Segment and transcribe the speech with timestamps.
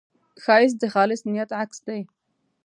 [0.43, 2.01] ښایست د خالص نیت عکس دی